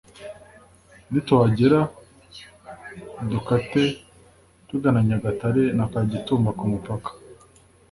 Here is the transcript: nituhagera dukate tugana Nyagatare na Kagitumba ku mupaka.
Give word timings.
nituhagera 1.11 1.79
dukate 3.29 3.83
tugana 4.67 4.99
Nyagatare 5.07 5.63
na 5.77 5.85
Kagitumba 5.91 6.49
ku 6.57 6.63
mupaka. 6.71 7.09